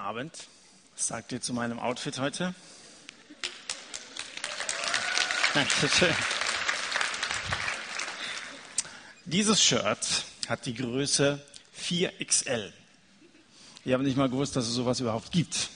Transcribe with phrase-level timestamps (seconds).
[0.00, 0.32] Abend.
[0.96, 2.54] Was sagt ihr zu meinem Outfit heute?
[5.54, 6.14] Dankeschön.
[9.26, 11.44] Dieses Shirt hat die Größe
[11.78, 12.72] 4XL.
[13.84, 15.68] Ich habe nicht mal gewusst, dass es sowas überhaupt gibt.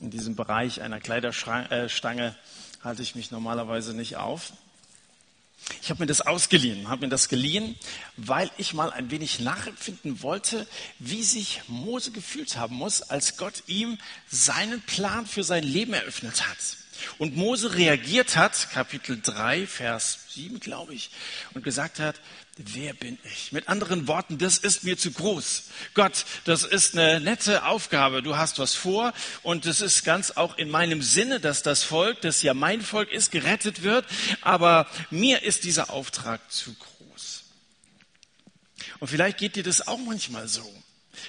[0.00, 4.52] In diesem Bereich einer Kleiderstange äh, halte ich mich normalerweise nicht auf.
[5.90, 7.74] Ich habe mir das ausgeliehen, habe mir das geliehen,
[8.16, 10.68] weil ich mal ein wenig nachempfinden wollte,
[11.00, 13.98] wie sich Mose gefühlt haben muss, als Gott ihm
[14.30, 16.58] seinen Plan für sein Leben eröffnet hat.
[17.18, 21.10] Und Mose reagiert hat, Kapitel 3, Vers 7, glaube ich,
[21.54, 22.20] und gesagt hat,
[22.56, 23.52] wer bin ich?
[23.52, 25.64] Mit anderen Worten, das ist mir zu groß.
[25.94, 28.22] Gott, das ist eine nette Aufgabe.
[28.22, 32.20] Du hast was vor und es ist ganz auch in meinem Sinne, dass das Volk,
[32.20, 34.06] das ja mein Volk ist, gerettet wird.
[34.40, 37.44] Aber mir ist dieser Auftrag zu groß.
[39.00, 40.70] Und vielleicht geht dir das auch manchmal so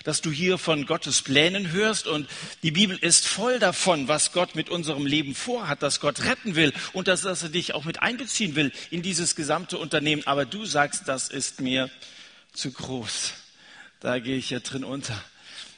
[0.04, 2.27] dass du hier von Gottes Plänen hörst und
[2.63, 6.73] die Bibel ist voll davon, was Gott mit unserem Leben vorhat, dass Gott retten will
[6.94, 10.25] und dass, dass er dich auch mit einbeziehen will in dieses gesamte Unternehmen.
[10.25, 11.89] Aber du sagst, das ist mir
[12.53, 13.34] zu groß.
[14.00, 15.22] Da gehe ich ja drin unter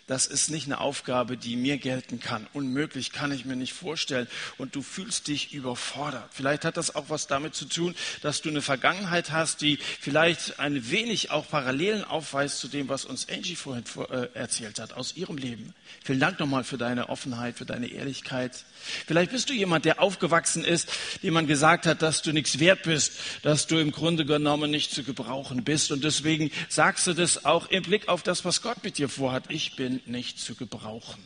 [0.08, 2.48] das ist nicht eine Aufgabe, die mir gelten kann.
[2.54, 4.28] Unmöglich kann ich mir nicht vorstellen.
[4.58, 6.30] Und du fühlst dich überfordert.
[6.32, 10.60] Vielleicht hat das auch was damit zu tun, dass du eine Vergangenheit hast, die vielleicht
[10.60, 15.16] ein wenig auch Parallelen aufweist zu dem, was uns Angie vorhin äh, erzählt hat aus
[15.16, 15.74] ihrem Leben.
[16.04, 18.66] Vielen Dank nochmal für deine Offenheit, für deine Ehrlichkeit.
[19.08, 20.90] Vielleicht bist du jemand, der aufgewachsen ist,
[21.24, 24.92] dem man gesagt hat, dass du nichts wert bist, dass du im Grunde genommen nicht
[24.92, 25.94] zu gebrauchen bist.
[25.94, 29.46] Und deswegen sagst du das auch im Blick auf das, was Gott mit dir vorhat.
[29.48, 31.22] Ich bin nicht zu gebrauchen.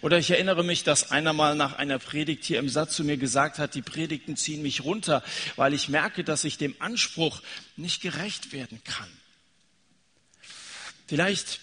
[0.00, 3.16] Oder ich erinnere mich, dass einer mal nach einer Predigt hier im Satz zu mir
[3.16, 5.22] gesagt hat, die Predigten ziehen mich runter,
[5.56, 7.42] weil ich merke, dass ich dem Anspruch
[7.76, 9.08] nicht gerecht werden kann.
[11.08, 11.60] Vielleicht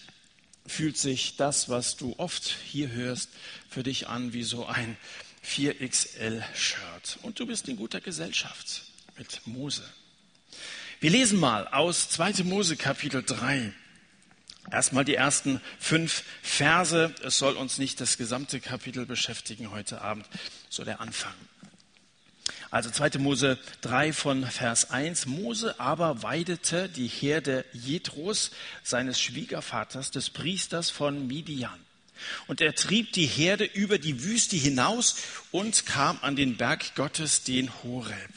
[0.66, 3.30] fühlt sich das, was du oft hier hörst,
[3.68, 4.96] für dich an wie so ein
[5.44, 7.18] 4XL-Shirt.
[7.22, 8.82] Und du bist in guter Gesellschaft
[9.16, 9.82] mit Mose.
[11.00, 12.44] Wir lesen mal aus 2.
[12.44, 13.72] Mose Kapitel 3.
[14.70, 17.14] Erstmal die ersten fünf Verse.
[17.22, 20.26] Es soll uns nicht das gesamte Kapitel beschäftigen heute Abend,
[20.68, 21.34] so der Anfang.
[22.70, 23.18] Also 2.
[23.18, 25.26] Mose 3 von Vers 1.
[25.26, 28.52] Mose aber weidete die Herde Jethros,
[28.84, 31.78] seines Schwiegervaters, des Priesters von Midian.
[32.46, 35.16] Und er trieb die Herde über die Wüste hinaus
[35.50, 38.30] und kam an den Berg Gottes, den Horeb.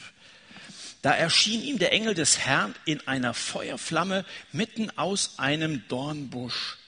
[1.04, 6.78] Da erschien ihm der Engel des Herrn in einer Feuerflamme mitten aus einem Dornbusch.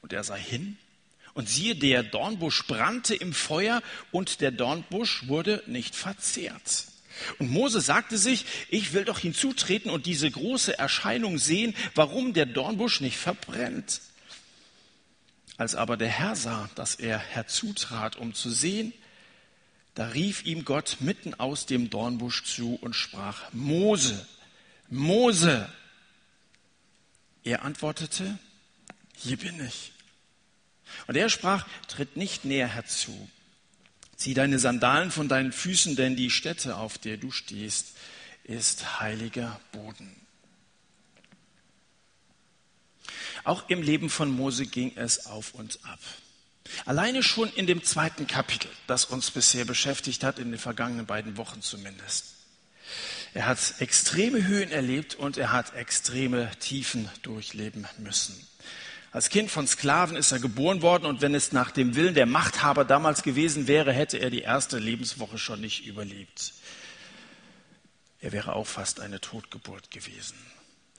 [0.00, 0.78] Und er sah hin,
[1.34, 6.86] und siehe, der Dornbusch brannte im Feuer, und der Dornbusch wurde nicht verzehrt.
[7.38, 12.46] Und Mose sagte sich, ich will doch hinzutreten und diese große Erscheinung sehen, warum der
[12.46, 14.00] Dornbusch nicht verbrennt.
[15.58, 18.94] Als aber der Herr sah, dass er herzutrat, um zu sehen,
[19.98, 24.24] da rief ihm Gott mitten aus dem Dornbusch zu und sprach, Mose,
[24.90, 25.68] Mose.
[27.42, 28.38] Er antwortete,
[29.16, 29.90] hier bin ich.
[31.08, 33.28] Und er sprach, tritt nicht näher herzu.
[34.14, 37.96] Zieh deine Sandalen von deinen Füßen, denn die Stätte, auf der du stehst,
[38.44, 40.14] ist heiliger Boden.
[43.42, 45.98] Auch im Leben von Mose ging es auf und ab.
[46.84, 51.36] Alleine schon in dem zweiten Kapitel, das uns bisher beschäftigt hat, in den vergangenen beiden
[51.36, 52.34] Wochen zumindest.
[53.34, 58.34] Er hat extreme Höhen erlebt und er hat extreme Tiefen durchleben müssen.
[59.10, 62.26] Als Kind von Sklaven ist er geboren worden und wenn es nach dem Willen der
[62.26, 66.52] Machthaber damals gewesen wäre, hätte er die erste Lebenswoche schon nicht überlebt.
[68.20, 70.36] Er wäre auch fast eine Totgeburt gewesen.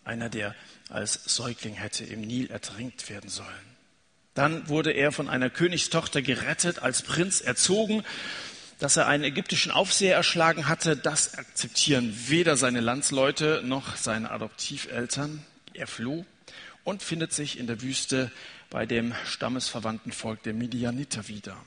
[0.06, 0.56] Einer, der
[0.90, 3.69] als Säugling hätte im Nil ertrinkt werden sollen.
[4.39, 8.05] Dann wurde er von einer Königstochter gerettet, als Prinz erzogen.
[8.79, 15.45] Dass er einen ägyptischen Aufseher erschlagen hatte, das akzeptieren weder seine Landsleute noch seine Adoptiveltern.
[15.73, 16.25] Er floh
[16.85, 18.31] und findet sich in der Wüste
[18.69, 21.57] bei dem stammesverwandten Volk der Midianiter wieder.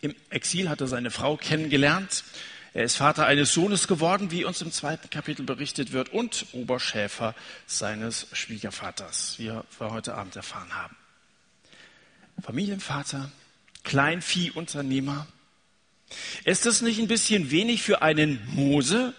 [0.00, 2.24] Im Exil hat er seine Frau kennengelernt.
[2.74, 7.36] Er ist Vater eines Sohnes geworden, wie uns im zweiten Kapitel berichtet wird, und Oberschäfer
[7.68, 10.96] seines Schwiegervaters, wie wir heute Abend erfahren haben.
[12.42, 13.30] Familienvater,
[13.84, 15.26] Kleinviehunternehmer.
[16.44, 19.14] Ist das nicht ein bisschen wenig für einen Mose?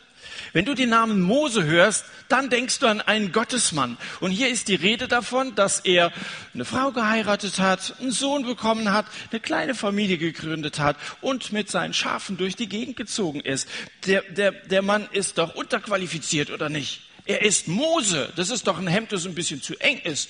[0.54, 3.98] Wenn du den Namen Mose hörst, dann denkst du an einen Gottesmann.
[4.20, 6.12] Und hier ist die Rede davon, dass er
[6.54, 11.70] eine Frau geheiratet hat, einen Sohn bekommen hat, eine kleine Familie gegründet hat und mit
[11.70, 13.68] seinen Schafen durch die Gegend gezogen ist.
[14.06, 17.02] Der, der, der Mann ist doch unterqualifiziert, oder nicht?
[17.26, 18.32] Er ist Mose.
[18.36, 20.30] Das ist doch ein Hemd, das ein bisschen zu eng ist.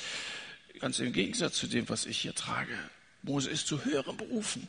[0.80, 2.78] Ganz im Gegensatz zu dem, was ich hier trage.
[3.22, 4.68] Mose ist zu höheren Berufen.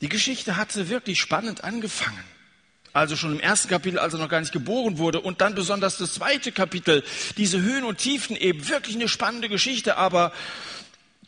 [0.00, 2.24] Die Geschichte hatte wirklich spannend angefangen.
[2.92, 5.20] Also schon im ersten Kapitel, als er noch gar nicht geboren wurde.
[5.20, 7.04] Und dann besonders das zweite Kapitel.
[7.36, 8.68] Diese Höhen und Tiefen eben.
[8.68, 10.32] Wirklich eine spannende Geschichte, aber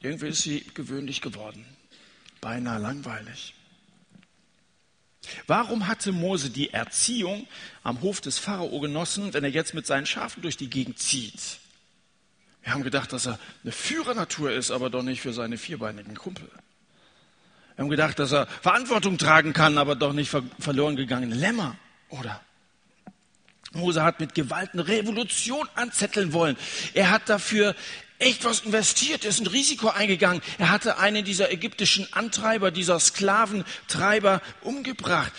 [0.00, 1.64] irgendwie ist sie gewöhnlich geworden.
[2.40, 3.54] Beinahe langweilig.
[5.46, 7.46] Warum hatte Mose die Erziehung
[7.84, 11.61] am Hof des Pharao genossen, wenn er jetzt mit seinen Schafen durch die Gegend zieht?
[12.62, 16.48] Wir haben gedacht, dass er eine Führernatur ist, aber doch nicht für seine vierbeinigen Kumpel.
[17.74, 21.76] Wir haben gedacht, dass er Verantwortung tragen kann, aber doch nicht verloren gegangene Lämmer,
[22.10, 22.40] oder?
[23.72, 26.56] Mose hat mit Gewalt eine Revolution anzetteln wollen.
[26.94, 27.74] Er hat dafür
[28.18, 30.42] echt was investiert, ist ein Risiko eingegangen.
[30.58, 35.32] Er hatte einen dieser ägyptischen Antreiber, dieser Sklaventreiber umgebracht.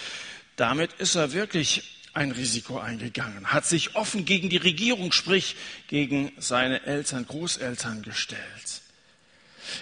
[0.56, 5.56] Damit ist er wirklich ein Risiko eingegangen, hat sich offen gegen die Regierung, sprich
[5.88, 8.83] gegen seine Eltern, Großeltern gestellt.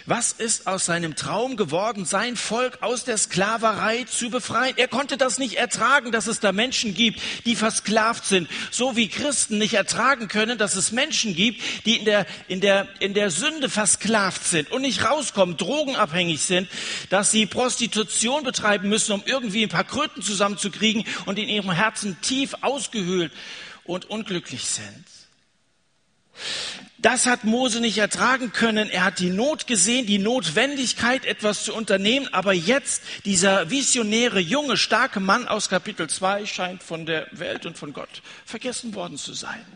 [0.06, 4.74] Was ist aus seinem Traum geworden, sein Volk aus der Sklaverei zu befreien?
[4.76, 8.48] Er konnte das nicht ertragen, dass es da Menschen gibt, die versklavt sind.
[8.70, 12.88] So wie Christen nicht ertragen können, dass es Menschen gibt, die in der, in der,
[13.00, 16.68] in der Sünde versklavt sind und nicht rauskommen, drogenabhängig sind,
[17.10, 22.20] dass sie Prostitution betreiben müssen, um irgendwie ein paar Kröten zusammenzukriegen und in ihrem Herzen
[22.20, 23.32] tief ausgehöhlt
[23.84, 25.04] und unglücklich sind.
[27.02, 28.88] Das hat Mose nicht ertragen können.
[28.88, 32.32] Er hat die Not gesehen, die Notwendigkeit, etwas zu unternehmen.
[32.32, 37.76] Aber jetzt, dieser visionäre, junge, starke Mann aus Kapitel 2 scheint von der Welt und
[37.76, 39.66] von Gott vergessen worden zu sein.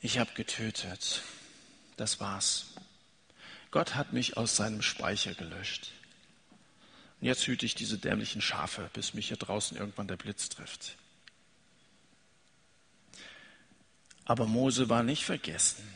[0.00, 1.20] Ich habe getötet.
[1.98, 2.68] Das war's.
[3.70, 5.92] Gott hat mich aus seinem Speicher gelöscht.
[7.20, 10.96] Und jetzt hüte ich diese dämlichen Schafe, bis mich hier draußen irgendwann der Blitz trifft.
[14.26, 15.88] Aber Mose war nicht vergessen,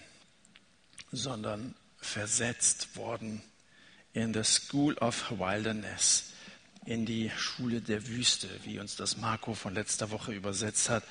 [1.12, 3.42] sondern versetzt worden
[4.12, 6.32] in the School of Wilderness,
[6.86, 11.02] in die Schule der Wüste, wie uns das Marco von letzter Woche übersetzt hat.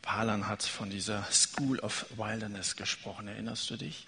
[0.00, 3.26] Palan hat von dieser School of Wilderness gesprochen.
[3.26, 4.06] Erinnerst du dich?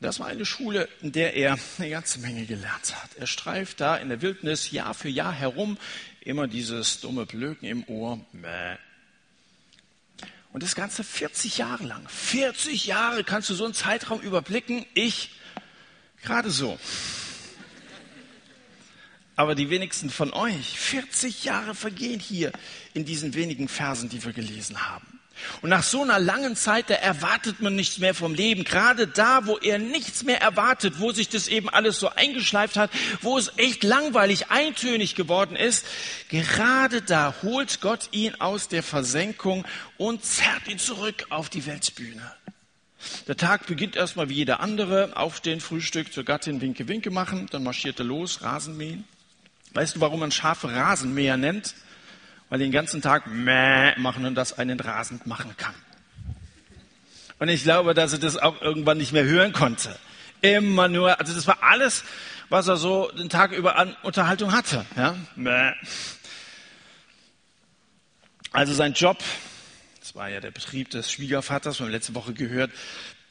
[0.00, 3.14] Das war eine Schule, in der er eine ganze Menge gelernt hat.
[3.16, 5.78] Er streift da in der Wildnis Jahr für Jahr herum,
[6.20, 8.24] immer dieses dumme Blöken im Ohr.
[8.32, 8.76] Mäh,
[10.58, 12.04] und das Ganze 40 Jahre lang.
[12.08, 14.84] 40 Jahre kannst du so einen Zeitraum überblicken.
[14.92, 15.30] Ich
[16.20, 16.80] gerade so.
[19.36, 22.50] Aber die wenigsten von euch, 40 Jahre vergehen hier
[22.92, 25.17] in diesen wenigen Versen, die wir gelesen haben.
[25.62, 28.64] Und nach so einer langen Zeit, da erwartet man nichts mehr vom Leben.
[28.64, 32.90] Gerade da, wo er nichts mehr erwartet, wo sich das eben alles so eingeschleift hat,
[33.20, 35.86] wo es echt langweilig, eintönig geworden ist,
[36.28, 39.64] gerade da holt Gott ihn aus der Versenkung
[39.96, 42.32] und zerrt ihn zurück auf die Weltbühne.
[43.26, 45.16] Der Tag beginnt erstmal wie jeder andere.
[45.16, 49.04] Aufstehen, Frühstück, zur Gattin Winke Winke machen, dann marschiert er los, Rasenmähen.
[49.74, 51.74] Weißt du, warum man Schafe Rasenmäher nennt?
[52.48, 55.74] Weil den ganzen Tag Mäh machen und das einen rasend machen kann.
[57.38, 59.96] Und ich glaube, dass er das auch irgendwann nicht mehr hören konnte.
[60.40, 62.04] Immer nur, also das war alles,
[62.48, 64.84] was er so den Tag über an Unterhaltung hatte.
[64.96, 65.16] Ja?
[65.36, 65.72] Mäh.
[68.52, 69.18] Also sein Job,
[70.00, 72.70] das war ja der Betrieb des Schwiegervaters, wir haben letzte Woche gehört,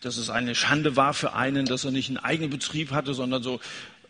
[0.01, 3.41] dass es eine Schande war für einen, dass er nicht einen eigenen Betrieb hatte, sondern
[3.41, 3.59] so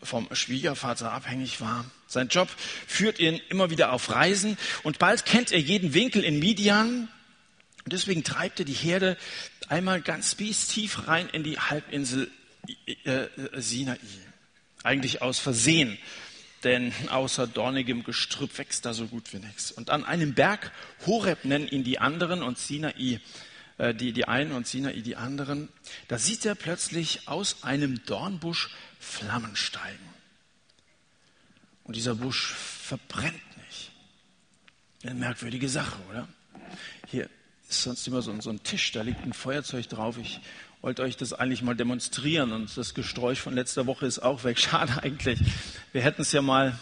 [0.02, 1.86] vom Schwiegervater abhängig war.
[2.08, 2.48] Sein Job
[2.86, 7.08] führt ihn immer wieder auf Reisen und bald kennt er jeden Winkel in Midian.
[7.84, 9.18] Und deswegen treibt er die Herde
[9.68, 12.30] einmal ganz bis tief rein in die Halbinsel
[12.86, 13.28] äh, äh,
[13.60, 13.98] Sinai.
[14.82, 15.98] Eigentlich aus Versehen,
[16.64, 19.70] denn außer dornigem Gestrüpp wächst da so gut wie nichts.
[19.70, 20.72] Und an einem Berg,
[21.06, 23.20] Horeb nennen ihn die anderen und Sinai
[23.76, 25.68] äh, die, die einen und Sinai die anderen,
[26.08, 30.07] da sieht er plötzlich aus einem Dornbusch Flammen steigen.
[31.88, 33.90] Und dieser Busch verbrennt nicht.
[35.02, 36.28] Eine merkwürdige Sache, oder?
[37.06, 37.30] Hier
[37.66, 40.18] ist sonst immer so, ein Tisch, da liegt ein Feuerzeug drauf.
[40.18, 40.38] Ich
[40.82, 44.58] wollte euch das eigentlich mal demonstrieren und das Gesträuch von letzter Woche ist auch weg.
[44.60, 45.40] Schade eigentlich.
[45.92, 46.78] Wir hätten es ja mal,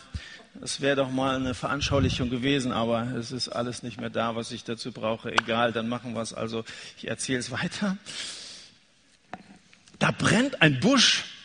[0.55, 4.51] das wäre doch mal eine Veranschaulichung gewesen, aber es ist alles nicht mehr da, was
[4.51, 5.31] ich dazu brauche.
[5.31, 6.35] Egal, dann machen wir es.
[6.35, 6.65] Also
[6.97, 7.97] ich erzähle es weiter.
[10.01, 11.36] Da brennt ein Busch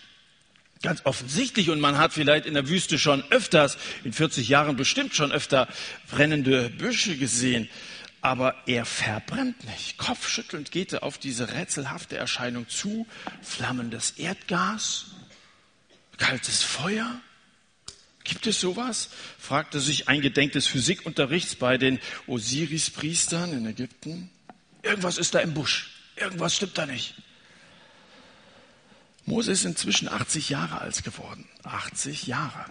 [0.82, 5.16] Ganz offensichtlich, und man hat vielleicht in der Wüste schon öfters, in 40 Jahren bestimmt
[5.16, 5.68] schon öfter
[6.10, 7.70] brennende Büsche gesehen,
[8.22, 9.98] aber er verbrennt nicht.
[9.98, 13.06] Kopfschüttelnd geht er auf diese rätselhafte Erscheinung zu.
[13.44, 15.06] Flammendes Erdgas,
[16.18, 17.20] kaltes Feuer.
[18.24, 19.10] Gibt es sowas?
[19.40, 24.30] fragte sich ein Gedenk des Physikunterrichts bei den Osiris-Priestern in Ägypten.
[24.84, 25.92] Irgendwas ist da im Busch.
[26.16, 27.16] Irgendwas stimmt da nicht.
[29.26, 31.48] Mose ist inzwischen 80 Jahre alt geworden.
[31.64, 32.66] 80 Jahre.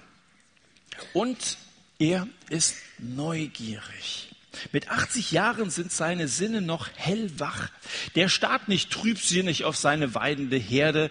[1.12, 1.59] Und
[1.99, 4.30] er ist neugierig.
[4.73, 7.71] Mit 80 Jahren sind seine Sinne noch hellwach.
[8.14, 11.11] Der starrt nicht trübsinnig auf seine weidende Herde,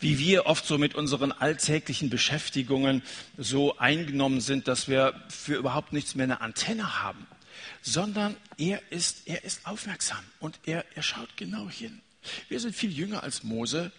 [0.00, 3.02] wie wir oft so mit unseren alltäglichen Beschäftigungen
[3.38, 7.26] so eingenommen sind, dass wir für überhaupt nichts mehr eine Antenne haben,
[7.80, 12.02] sondern er ist, er ist aufmerksam und er, er schaut genau hin.
[12.48, 13.92] Wir sind viel jünger als Mose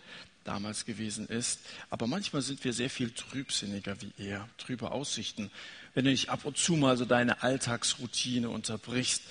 [0.46, 1.60] damals gewesen ist,
[1.90, 5.52] aber manchmal sind wir sehr viel trübsinniger wie er, trübe Aussichten
[5.96, 9.24] wenn du nicht ab und zu mal so deine Alltagsroutine unterbrichst,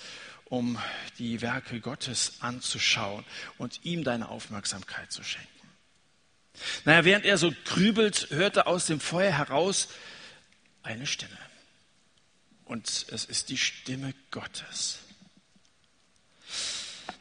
[0.47, 0.79] um
[1.19, 3.25] die Werke Gottes anzuschauen
[3.59, 5.49] und ihm deine Aufmerksamkeit zu schenken.
[6.85, 9.89] Naja, während er so grübelt, hörte aus dem Feuer heraus
[10.83, 11.39] eine Stimme.
[12.65, 15.01] Und es ist die Stimme Gottes.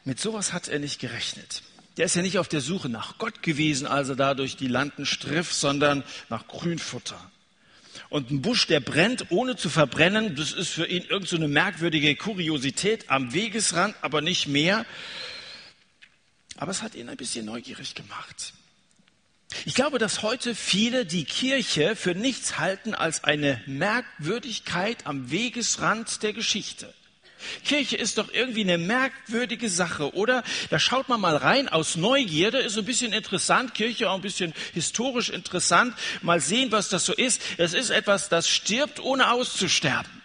[0.05, 1.63] Mit sowas hat er nicht gerechnet.
[1.97, 4.67] Der ist ja nicht auf der Suche nach Gott gewesen, als er da durch die
[4.67, 7.19] Landen striff, sondern nach Grünfutter.
[8.09, 12.15] Und ein Busch, der brennt, ohne zu verbrennen, das ist für ihn irgendeine so merkwürdige
[12.15, 14.85] Kuriosität am Wegesrand, aber nicht mehr.
[16.57, 18.53] Aber es hat ihn ein bisschen neugierig gemacht.
[19.65, 26.23] Ich glaube, dass heute viele die Kirche für nichts halten als eine Merkwürdigkeit am Wegesrand
[26.23, 26.93] der Geschichte.
[27.65, 30.43] Kirche ist doch irgendwie eine merkwürdige Sache, oder?
[30.69, 34.53] Da schaut man mal rein aus Neugierde, ist ein bisschen interessant, Kirche auch ein bisschen
[34.73, 35.95] historisch interessant.
[36.21, 37.41] Mal sehen, was das so ist.
[37.57, 40.22] Es ist etwas, das stirbt, ohne auszusterben.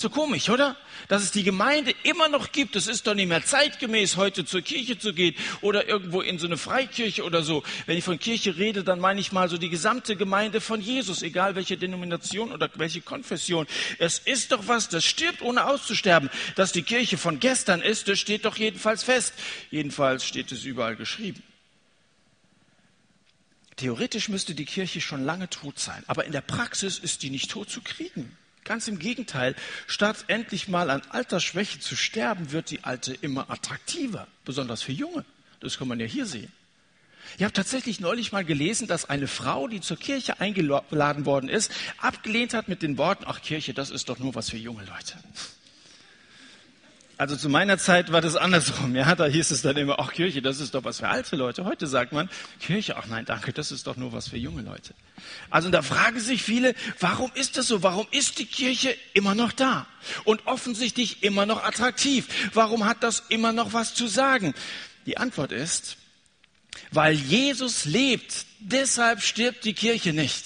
[0.00, 0.76] So komisch, oder?
[1.08, 2.76] Dass es die Gemeinde immer noch gibt.
[2.76, 6.46] Es ist doch nicht mehr zeitgemäß, heute zur Kirche zu gehen oder irgendwo in so
[6.46, 7.64] eine Freikirche oder so.
[7.86, 11.22] Wenn ich von Kirche rede, dann meine ich mal so die gesamte Gemeinde von Jesus,
[11.22, 13.66] egal welche Denomination oder welche Konfession.
[13.98, 16.30] Es ist doch was, das stirbt, ohne auszusterben.
[16.54, 19.34] Dass die Kirche von gestern ist, das steht doch jedenfalls fest.
[19.72, 21.42] Jedenfalls steht es überall geschrieben.
[23.74, 27.50] Theoretisch müsste die Kirche schon lange tot sein, aber in der Praxis ist die nicht
[27.50, 28.37] tot zu kriegen.
[28.68, 29.56] Ganz im Gegenteil,
[29.86, 35.24] statt endlich mal an Altersschwäche zu sterben, wird die Alte immer attraktiver, besonders für Junge.
[35.60, 36.52] Das kann man ja hier sehen.
[37.38, 41.72] Ich habe tatsächlich neulich mal gelesen, dass eine Frau, die zur Kirche eingeladen worden ist,
[41.96, 45.14] abgelehnt hat mit den Worten, ach Kirche, das ist doch nur was für junge Leute.
[47.18, 48.94] Also zu meiner Zeit war das andersrum.
[48.94, 51.64] Ja, da hieß es dann immer, ach Kirche, das ist doch was für alte Leute.
[51.64, 54.94] Heute sagt man, Kirche, ach nein, danke, das ist doch nur was für junge Leute.
[55.50, 57.82] Also da fragen sich viele, warum ist das so?
[57.82, 59.88] Warum ist die Kirche immer noch da?
[60.22, 62.28] Und offensichtlich immer noch attraktiv.
[62.54, 64.54] Warum hat das immer noch was zu sagen?
[65.04, 65.96] Die Antwort ist,
[66.92, 70.44] weil Jesus lebt, deshalb stirbt die Kirche nicht.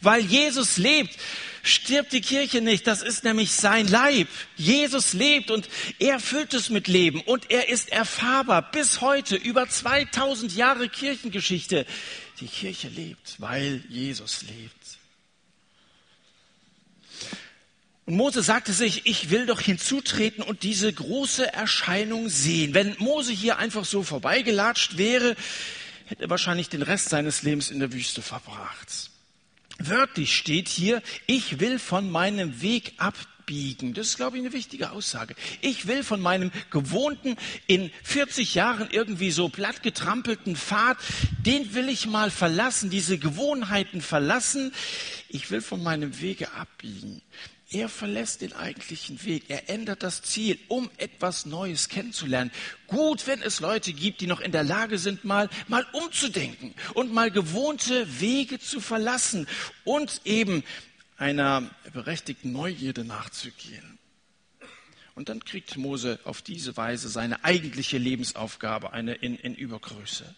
[0.00, 1.14] Weil Jesus lebt,
[1.62, 2.86] stirbt die Kirche nicht.
[2.86, 4.28] Das ist nämlich sein Leib.
[4.56, 9.68] Jesus lebt und er füllt es mit Leben und er ist erfahrbar bis heute über
[9.68, 11.86] 2000 Jahre Kirchengeschichte.
[12.40, 14.98] Die Kirche lebt, weil Jesus lebt.
[18.08, 22.72] Und Mose sagte sich, ich will doch hinzutreten und diese große Erscheinung sehen.
[22.72, 25.36] Wenn Mose hier einfach so vorbeigelatscht wäre,
[26.06, 29.10] hätte er wahrscheinlich den Rest seines Lebens in der Wüste verbracht.
[29.78, 33.94] Wörtlich steht hier, ich will von meinem Weg abbiegen.
[33.94, 35.36] Das ist, glaube ich, eine wichtige Aussage.
[35.60, 37.36] Ich will von meinem gewohnten,
[37.68, 40.98] in 40 Jahren irgendwie so platt getrampelten Pfad,
[41.46, 44.72] den will ich mal verlassen, diese Gewohnheiten verlassen.
[45.28, 47.22] Ich will von meinem Wege abbiegen.
[47.70, 49.44] Er verlässt den eigentlichen Weg.
[49.48, 52.50] Er ändert das Ziel, um etwas Neues kennenzulernen.
[52.86, 57.12] Gut, wenn es Leute gibt, die noch in der Lage sind, mal, mal umzudenken und
[57.12, 59.46] mal gewohnte Wege zu verlassen
[59.84, 60.64] und eben
[61.18, 63.98] einer berechtigten Neugierde nachzugehen.
[65.14, 70.34] Und dann kriegt Mose auf diese Weise seine eigentliche Lebensaufgabe, eine in, in Übergröße.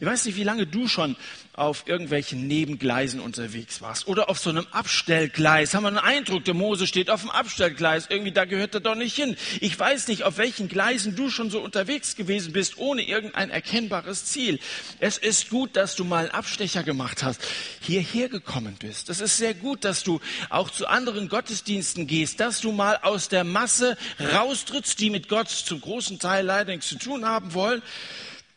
[0.00, 1.16] Ich weiß nicht, wie lange du schon
[1.54, 5.74] auf irgendwelchen Nebengleisen unterwegs warst oder auf so einem Abstellgleis.
[5.74, 8.06] Haben wir einen Eindruck, der Mose steht auf dem Abstellgleis.
[8.08, 9.36] Irgendwie, da gehört er doch nicht hin.
[9.60, 14.24] Ich weiß nicht, auf welchen Gleisen du schon so unterwegs gewesen bist, ohne irgendein erkennbares
[14.24, 14.60] Ziel.
[14.98, 17.42] Es ist gut, dass du mal einen Abstecher gemacht hast,
[17.80, 19.10] hierher gekommen bist.
[19.10, 23.28] Es ist sehr gut, dass du auch zu anderen Gottesdiensten gehst, dass du mal aus
[23.28, 27.82] der Masse raustrittst, die mit Gott zum großen Teil leider nichts zu tun haben wollen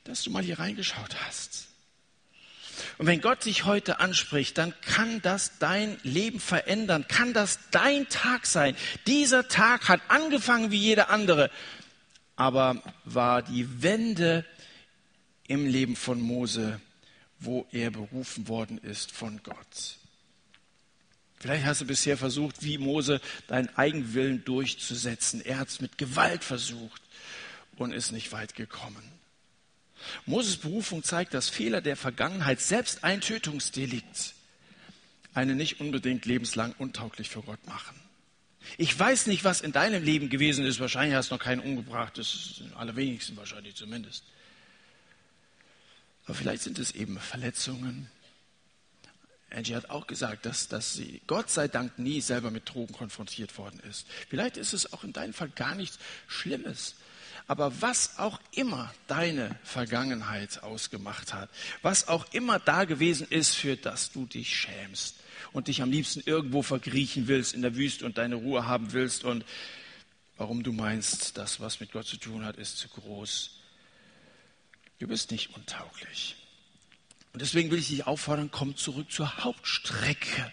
[0.06, 1.68] dass du mal hier reingeschaut hast.
[2.98, 8.08] Und wenn Gott dich heute anspricht, dann kann das dein Leben verändern, kann das dein
[8.10, 8.76] Tag sein.
[9.08, 11.52] Dieser Tag hat angefangen wie jeder andere,
[12.36, 14.46] aber war die Wende
[15.48, 16.80] im Leben von Mose,
[17.40, 19.98] wo er berufen worden ist von Gott.
[21.38, 25.42] Vielleicht hast du bisher versucht, wie Mose, deinen Eigenwillen durchzusetzen.
[25.42, 27.02] Er hat es mit Gewalt versucht
[27.76, 29.15] und ist nicht weit gekommen.
[30.26, 34.34] Moses Berufung zeigt, dass Fehler der Vergangenheit, selbst ein Tötungsdelikt,
[35.34, 38.00] einen nicht unbedingt lebenslang untauglich für Gott machen.
[38.78, 40.80] Ich weiß nicht, was in deinem Leben gewesen ist.
[40.80, 42.18] Wahrscheinlich hast du noch keinen umgebracht.
[42.18, 44.24] Das ist allerwenigsten wahrscheinlich zumindest.
[46.26, 48.10] Aber vielleicht sind es eben Verletzungen.
[49.52, 53.58] Angie hat auch gesagt, dass, dass sie Gott sei Dank nie selber mit Drogen konfrontiert
[53.58, 54.08] worden ist.
[54.30, 56.96] Vielleicht ist es auch in deinem Fall gar nichts Schlimmes.
[57.48, 61.50] Aber was auch immer deine Vergangenheit ausgemacht hat,
[61.84, 65.18] was auch immer da gewesen ist, für das du dich schämst
[65.54, 69.24] und dich am liebsten irgendwo verkriechen willst in der Wüste und deine Ruhe haben willst
[69.24, 69.46] und
[70.38, 73.60] warum du meinst, das, was mit Gott zu tun hat, ist zu groß.
[75.00, 76.36] Du bist nicht untauglich.
[77.32, 80.52] Und deswegen will ich dich auffordern, komm zurück zur Hauptstrecke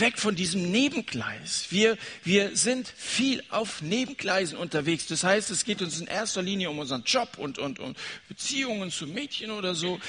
[0.00, 1.66] weg von diesem Nebengleis.
[1.70, 5.06] Wir, wir sind viel auf Nebengleisen unterwegs.
[5.06, 8.90] Das heißt, es geht uns in erster Linie um unseren Job und, und, und Beziehungen
[8.90, 10.00] zu Mädchen oder so.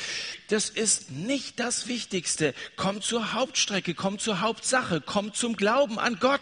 [0.49, 2.53] Das ist nicht das Wichtigste.
[2.75, 6.41] Komm zur Hauptstrecke, komm zur Hauptsache, komm zum Glauben an Gott.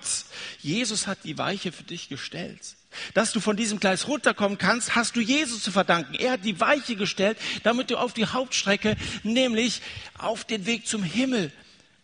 [0.61, 2.75] Jesus hat die Weiche für dich gestellt.
[3.13, 6.13] Dass du von diesem Gleis runterkommen kannst, hast du Jesus zu verdanken.
[6.15, 9.81] Er hat die Weiche gestellt, damit du auf die Hauptstrecke, nämlich
[10.17, 11.53] auf den Weg zum Himmel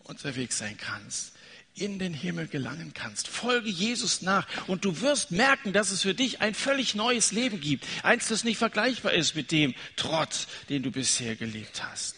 [0.08, 1.34] unterwegs sein kannst,
[1.76, 3.28] in den Himmel gelangen kannst.
[3.28, 7.60] Folge Jesus nach und du wirst merken, dass es für dich ein völlig neues Leben
[7.62, 7.86] gibt.
[8.04, 12.16] Eins, das nicht vergleichbar ist mit dem Trotz, den du bisher gelebt hast.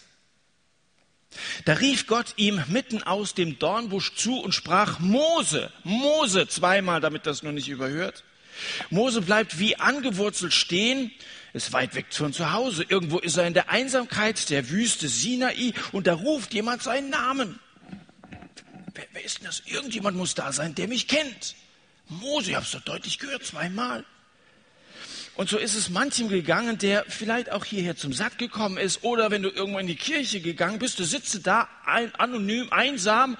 [1.65, 7.25] Da rief Gott ihm mitten aus dem Dornbusch zu und sprach, Mose, Mose, zweimal, damit
[7.25, 8.23] das nur nicht überhört.
[8.89, 11.11] Mose bleibt wie angewurzelt stehen,
[11.53, 12.85] ist weit weg von zu Hause.
[12.87, 17.59] Irgendwo ist er in der Einsamkeit der Wüste Sinai und da ruft jemand seinen Namen.
[18.93, 19.63] Wer, wer ist denn das?
[19.65, 21.55] Irgendjemand muss da sein, der mich kennt.
[22.07, 24.03] Mose, ich habe es doch deutlich gehört, zweimal.
[25.35, 29.31] Und so ist es manchem gegangen, der vielleicht auch hierher zum Satt gekommen ist oder
[29.31, 33.37] wenn du irgendwo in die Kirche gegangen bist, du sitzt da ein, anonym, einsam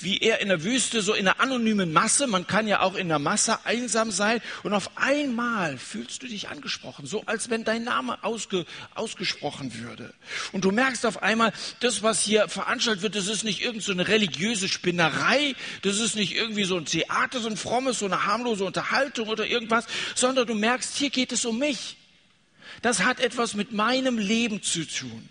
[0.00, 2.26] wie er in der Wüste, so in einer anonymen Masse.
[2.26, 4.40] Man kann ja auch in der Masse einsam sein.
[4.62, 10.14] Und auf einmal fühlst du dich angesprochen, so als wenn dein Name ausge, ausgesprochen würde.
[10.52, 14.10] Und du merkst auf einmal, das, was hier veranstaltet wird, das ist nicht irgendeine so
[14.10, 18.64] religiöse Spinnerei, das ist nicht irgendwie so ein Theater, so ein frommes, so eine harmlose
[18.64, 21.96] Unterhaltung oder irgendwas, sondern du merkst, hier geht es um mich.
[22.82, 25.28] Das hat etwas mit meinem Leben zu tun.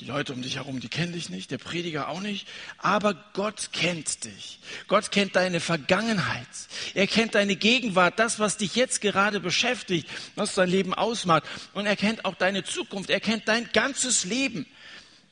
[0.00, 3.70] Die Leute um dich herum, die kennen dich nicht, der Prediger auch nicht, aber Gott
[3.72, 4.58] kennt dich.
[4.88, 6.48] Gott kennt deine Vergangenheit.
[6.94, 11.44] Er kennt deine Gegenwart, das, was dich jetzt gerade beschäftigt, was dein Leben ausmacht.
[11.72, 13.10] Und er kennt auch deine Zukunft.
[13.10, 14.66] Er kennt dein ganzes Leben,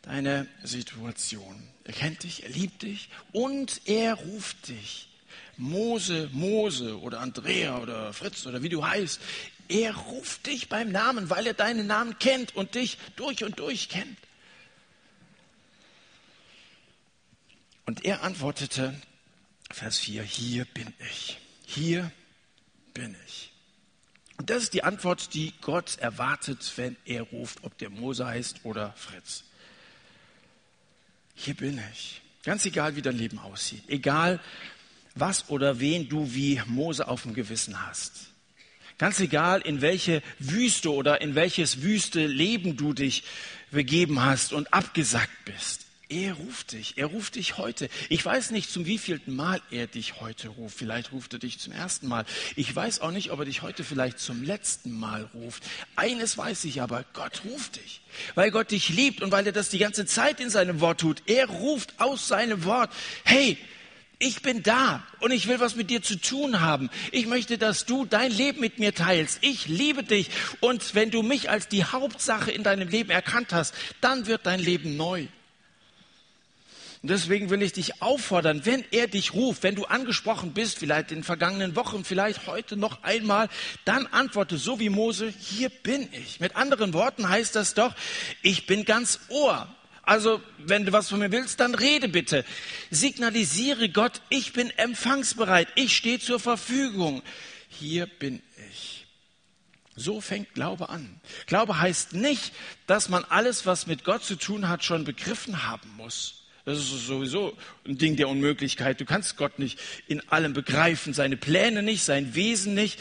[0.02, 1.66] deine Situation.
[1.82, 5.08] Er kennt dich, er liebt dich und er ruft dich.
[5.56, 9.20] Mose, Mose oder Andrea oder Fritz oder wie du heißt.
[9.68, 13.88] Er ruft dich beim Namen, weil er deinen Namen kennt und dich durch und durch
[13.88, 14.16] kennt.
[17.90, 18.94] Und er antwortete,
[19.68, 21.38] Vers 4, hier bin ich.
[21.66, 22.12] Hier
[22.94, 23.50] bin ich.
[24.36, 28.60] Und das ist die Antwort, die Gott erwartet, wenn er ruft, ob der Mose heißt
[28.62, 29.42] oder Fritz.
[31.34, 32.22] Hier bin ich.
[32.44, 33.82] Ganz egal, wie dein Leben aussieht.
[33.88, 34.38] Egal,
[35.16, 38.28] was oder wen du wie Mose auf dem Gewissen hast.
[38.98, 43.24] Ganz egal, in welche Wüste oder in welches wüste Leben du dich
[43.72, 45.89] begeben hast und abgesackt bist.
[46.10, 46.94] Er ruft dich.
[46.96, 47.88] Er ruft dich heute.
[48.08, 50.76] Ich weiß nicht, zum wievielten Mal er dich heute ruft.
[50.76, 52.24] Vielleicht ruft er dich zum ersten Mal.
[52.56, 55.62] Ich weiß auch nicht, ob er dich heute vielleicht zum letzten Mal ruft.
[55.94, 58.00] Eines weiß ich aber, Gott ruft dich.
[58.34, 61.22] Weil Gott dich liebt und weil er das die ganze Zeit in seinem Wort tut.
[61.26, 62.92] Er ruft aus seinem Wort,
[63.22, 63.56] hey,
[64.18, 66.90] ich bin da und ich will was mit dir zu tun haben.
[67.12, 69.38] Ich möchte, dass du dein Leben mit mir teilst.
[69.42, 70.28] Ich liebe dich.
[70.58, 74.58] Und wenn du mich als die Hauptsache in deinem Leben erkannt hast, dann wird dein
[74.58, 75.28] Leben neu.
[77.02, 81.10] Und deswegen will ich dich auffordern, wenn er dich ruft, wenn du angesprochen bist, vielleicht
[81.10, 83.48] in den vergangenen Wochen, vielleicht heute noch einmal,
[83.86, 86.40] dann antworte so wie Mose, hier bin ich.
[86.40, 87.94] Mit anderen Worten heißt das doch,
[88.42, 89.66] ich bin ganz Ohr.
[90.02, 92.44] Also, wenn du was von mir willst, dann rede bitte.
[92.90, 97.22] Signalisiere Gott, ich bin empfangsbereit, ich stehe zur Verfügung.
[97.68, 99.06] Hier bin ich.
[99.96, 101.20] So fängt Glaube an.
[101.46, 102.52] Glaube heißt nicht,
[102.86, 106.39] dass man alles, was mit Gott zu tun hat, schon begriffen haben muss.
[106.64, 109.00] Das ist sowieso ein Ding der Unmöglichkeit.
[109.00, 112.98] Du kannst Gott nicht in allem begreifen, seine Pläne nicht, sein Wesen nicht.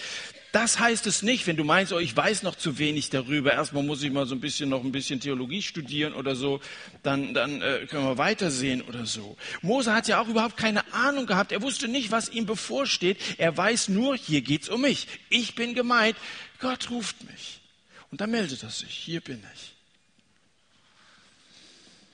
[0.52, 3.54] Das heißt es nicht, wenn du meinst, oh, ich weiß noch zu wenig darüber.
[3.54, 6.60] Erstmal muss ich mal so ein bisschen noch ein bisschen Theologie studieren oder so,
[7.04, 9.38] dann, dann äh, können wir weitersehen oder so.
[9.62, 11.52] Mose hat ja auch überhaupt keine Ahnung gehabt.
[11.52, 13.20] Er wusste nicht, was ihm bevorsteht.
[13.38, 15.08] Er weiß nur, hier geht's um mich.
[15.30, 16.18] Ich bin gemeint.
[16.60, 17.60] Gott ruft mich.
[18.10, 19.79] Und da meldet er sich, hier bin ich.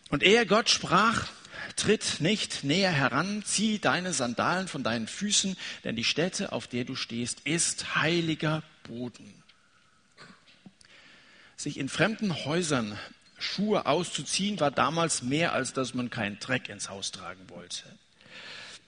[0.09, 1.27] Und er, Gott, sprach,
[1.75, 6.85] tritt nicht näher heran, zieh deine Sandalen von deinen Füßen, denn die Stätte, auf der
[6.85, 9.43] du stehst, ist heiliger Boden.
[11.57, 12.97] Sich in fremden Häusern
[13.37, 17.83] Schuhe auszuziehen, war damals mehr, als dass man keinen Dreck ins Haus tragen wollte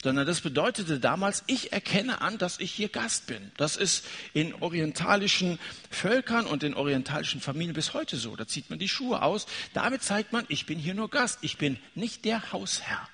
[0.08, 3.52] sondern das bedeutete damals, ich erkenne an, dass ich hier Gast bin.
[3.58, 5.60] Das ist in orientalischen
[5.92, 8.34] Völkern und in orientalischen Familien bis heute so.
[8.38, 9.48] Da zieht man die Schuhe aus.
[9.74, 11.40] Damit zeigt man, ich bin hier nur Gast.
[11.42, 13.10] Ich bin nicht der Hausherr.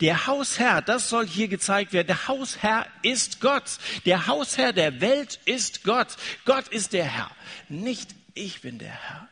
[0.00, 2.06] Der Hausherr, das soll hier gezeigt werden.
[2.06, 3.76] Der Hausherr ist Gott.
[4.06, 6.16] Der Hausherr der Welt ist Gott.
[6.46, 7.30] Gott ist der Herr.
[7.68, 9.28] Nicht ich bin der Herr.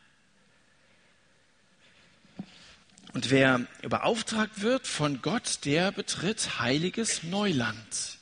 [3.13, 8.17] Und wer beauftragt wird von Gott, der betritt heiliges Neuland.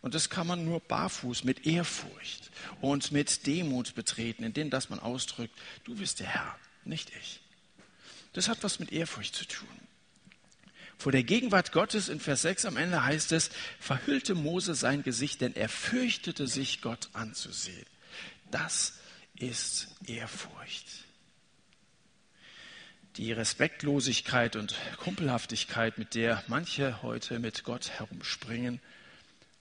[0.00, 5.00] Und das kann man nur barfuß mit Ehrfurcht und mit Demut betreten, indem das man
[5.00, 7.40] ausdrückt, du bist der Herr, nicht ich.
[8.32, 9.68] Das hat was mit Ehrfurcht zu tun.
[10.96, 15.42] Vor der Gegenwart Gottes in Vers 6 am Ende heißt es, verhüllte Mose sein Gesicht,
[15.42, 17.86] denn er fürchtete sich, Gott anzusehen.
[18.50, 18.94] Das
[19.36, 21.01] ist Ehrfurcht
[23.16, 28.80] die Respektlosigkeit und Kumpelhaftigkeit, mit der manche heute mit Gott herumspringen,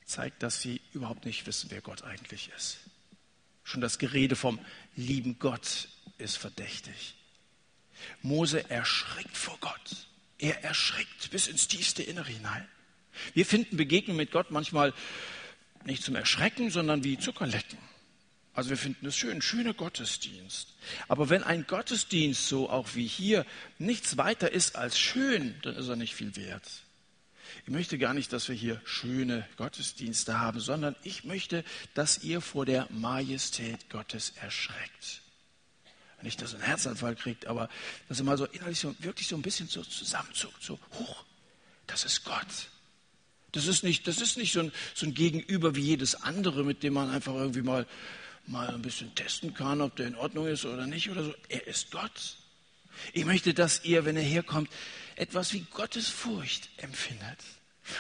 [0.05, 2.77] zeigt, dass sie überhaupt nicht wissen, wer Gott eigentlich ist.
[3.63, 4.59] Schon das Gerede vom
[4.95, 7.15] lieben Gott ist verdächtig.
[8.21, 10.07] Mose erschrickt vor Gott.
[10.37, 12.67] Er erschrickt bis ins tiefste Innere hinein.
[13.33, 14.93] Wir finden Begegnungen mit Gott manchmal
[15.85, 17.77] nicht zum Erschrecken, sondern wie Zuckerlecken.
[18.61, 20.67] Also wir finden es schön, schöner Gottesdienst.
[21.07, 23.43] Aber wenn ein Gottesdienst, so auch wie hier,
[23.79, 26.69] nichts weiter ist als schön, dann ist er nicht viel wert.
[27.65, 31.63] Ich möchte gar nicht, dass wir hier schöne Gottesdienste haben, sondern ich möchte,
[31.95, 35.23] dass ihr vor der Majestät Gottes erschreckt.
[36.21, 37.67] Nicht, dass ihr einen Herzanfall kriegt, aber
[38.09, 41.25] dass ihr mal so innerlich so, wirklich so ein bisschen so zusammenzuckt, so hoch.
[41.87, 42.69] Das ist Gott.
[43.53, 46.83] Das ist nicht, das ist nicht so ein, so ein Gegenüber wie jedes andere, mit
[46.83, 47.87] dem man einfach irgendwie mal
[48.47, 51.33] mal ein bisschen testen kann, ob der in Ordnung ist oder nicht oder so.
[51.49, 52.37] Er ist Gott.
[53.13, 54.69] Ich möchte, dass ihr, wenn er herkommt,
[55.15, 57.37] etwas wie Gottes Furcht empfindet.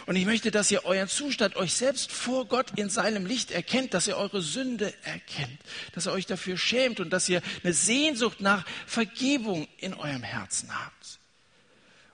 [0.05, 3.93] Und ich möchte, dass ihr euren Zustand, euch selbst vor Gott in seinem Licht erkennt,
[3.93, 5.59] dass ihr eure Sünde erkennt,
[5.93, 10.73] dass ihr euch dafür schämt und dass ihr eine Sehnsucht nach Vergebung in eurem Herzen
[10.73, 11.19] habt.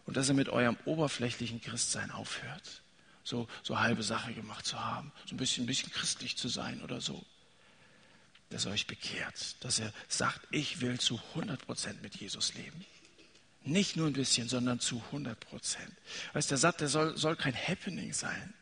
[0.06, 2.82] Und dass ihr mit eurem oberflächlichen Christsein aufhört,
[3.24, 6.82] so, so halbe Sache gemacht zu haben, so ein bisschen, ein bisschen christlich zu sein
[6.82, 7.26] oder so
[8.50, 12.86] dass er euch bekehrt, dass er sagt, ich will zu 100 Prozent mit Jesus leben.
[13.64, 15.92] Nicht nur ein bisschen, sondern zu 100 Prozent.
[16.34, 18.54] Weißt der sagt, der soll, soll kein Happening sein.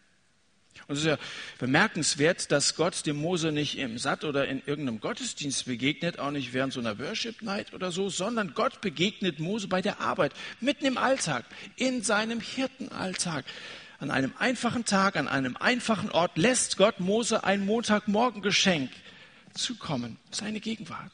[0.88, 1.17] Und es ist ja
[1.58, 6.54] bemerkenswert, dass Gott dem Mose nicht im Satt oder in irgendeinem Gottesdienst begegnet, auch nicht
[6.54, 10.86] während so einer Worship Night oder so, sondern Gott begegnet Mose bei der Arbeit, mitten
[10.86, 11.45] im Alltag,
[11.76, 13.45] in seinem Hirtenalltag.
[14.00, 18.91] An einem einfachen Tag, an einem einfachen Ort lässt Gott Mose ein Montagmorgengeschenk
[19.55, 21.11] zukommen, seine Gegenwart.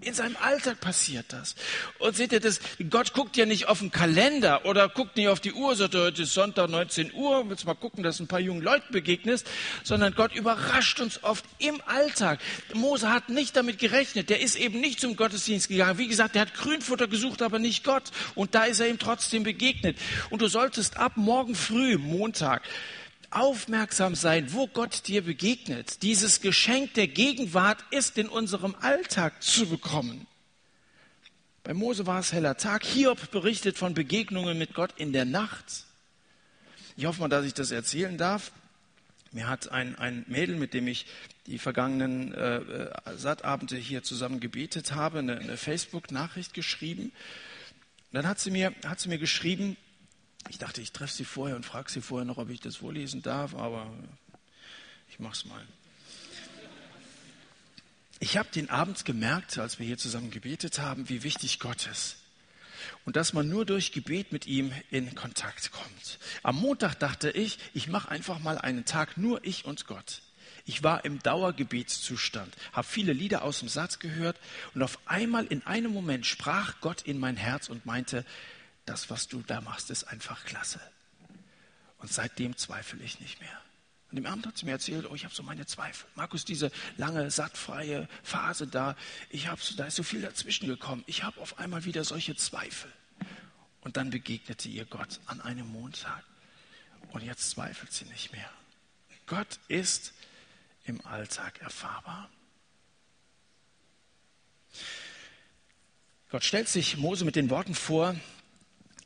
[0.00, 1.56] In seinem Alltag passiert das.
[1.98, 2.60] Und seht ihr das?
[2.88, 6.22] Gott guckt ja nicht auf den Kalender oder guckt nicht auf die Uhr, sagt, heute
[6.22, 9.48] ist Sonntag 19 Uhr, willst mal gucken, dass ein paar jungen Leuten begegnest,
[9.82, 12.38] sondern Gott überrascht uns oft im Alltag.
[12.74, 14.30] Mose hat nicht damit gerechnet.
[14.30, 15.98] Der ist eben nicht zum Gottesdienst gegangen.
[15.98, 18.04] Wie gesagt, der hat Grünfutter gesucht, aber nicht Gott.
[18.36, 19.98] Und da ist er ihm trotzdem begegnet.
[20.30, 22.62] Und du solltest ab morgen früh, Montag,
[23.30, 26.02] aufmerksam sein, wo Gott dir begegnet.
[26.02, 30.26] Dieses Geschenk der Gegenwart ist in unserem Alltag zu bekommen.
[31.64, 32.84] Bei Mose war es heller Tag.
[32.84, 35.84] Hiob berichtet von Begegnungen mit Gott in der Nacht.
[36.96, 38.52] Ich hoffe mal, dass ich das erzählen darf.
[39.32, 41.04] Mir hat ein, ein Mädel, mit dem ich
[41.46, 47.12] die vergangenen äh, äh Sattabende hier zusammen gebetet habe, eine, eine Facebook-Nachricht geschrieben.
[48.10, 49.76] Und dann hat sie mir, hat sie mir geschrieben,
[50.48, 53.22] ich dachte, ich treffe sie vorher und frage sie vorher noch, ob ich das vorlesen
[53.22, 53.92] darf, aber
[55.10, 55.62] ich mache es mal.
[58.20, 62.16] Ich habe den Abend gemerkt, als wir hier zusammen gebetet haben, wie wichtig Gott ist.
[63.04, 66.18] Und dass man nur durch Gebet mit ihm in Kontakt kommt.
[66.42, 70.22] Am Montag dachte ich, ich mache einfach mal einen Tag nur ich und Gott.
[70.64, 74.38] Ich war im Dauergebetszustand, habe viele Lieder aus dem Satz gehört
[74.74, 78.24] und auf einmal in einem Moment sprach Gott in mein Herz und meinte,
[78.88, 80.80] das, was du da machst, ist einfach klasse.
[81.98, 83.60] Und seitdem zweifle ich nicht mehr.
[84.10, 86.08] Und im Abend hat sie mir erzählt, oh, ich habe so meine Zweifel.
[86.14, 88.96] Markus, diese lange, sattfreie Phase da,
[89.28, 91.04] ich habe so, da ist so viel dazwischen gekommen.
[91.06, 92.90] Ich habe auf einmal wieder solche Zweifel.
[93.82, 96.24] Und dann begegnete ihr Gott an einem Montag.
[97.10, 98.50] Und jetzt zweifelt sie nicht mehr.
[99.26, 100.14] Gott ist
[100.84, 102.30] im Alltag erfahrbar.
[106.30, 108.14] Gott stellt sich Mose mit den Worten vor,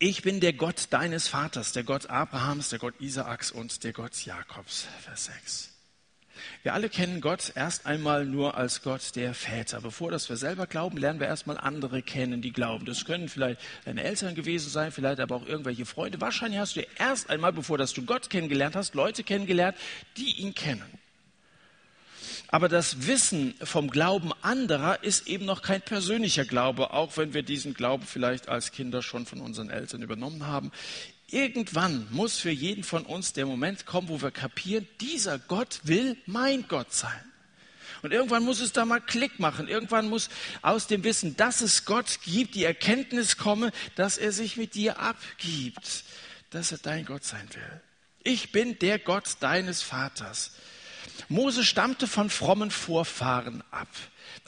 [0.03, 4.25] ich bin der Gott deines Vaters, der Gott Abrahams, der Gott Isaaks und der Gott
[4.25, 4.89] Jakobs.
[5.01, 5.69] Vers 6.
[6.65, 9.81] Wir alle kennen Gott erst einmal nur als Gott der Väter.
[9.81, 12.85] Bevor das wir selber glauben, lernen wir erstmal andere kennen, die glauben.
[12.85, 16.21] Das können vielleicht deine Eltern gewesen sein, vielleicht aber auch irgendwelche Freunde.
[16.21, 19.77] Wahrscheinlich hast du erst einmal, bevor dass du Gott kennengelernt hast, Leute kennengelernt,
[20.17, 20.83] die ihn kennen.
[22.53, 27.43] Aber das Wissen vom Glauben anderer ist eben noch kein persönlicher Glaube, auch wenn wir
[27.43, 30.71] diesen Glauben vielleicht als Kinder schon von unseren Eltern übernommen haben.
[31.31, 36.19] Irgendwann muss für jeden von uns der Moment kommen, wo wir kapieren, dieser Gott will
[36.27, 37.25] mein Gott sein.
[38.03, 39.67] Und irgendwann muss es da mal Klick machen.
[39.67, 40.29] Irgendwann muss
[40.61, 44.99] aus dem Wissen, dass es Gott gibt, die Erkenntnis kommen, dass er sich mit dir
[44.99, 46.05] abgibt,
[46.51, 47.81] dass er dein Gott sein will.
[48.25, 50.53] Ich bin der Gott deines Vaters.
[51.29, 53.89] Mose stammte von frommen Vorfahren ab.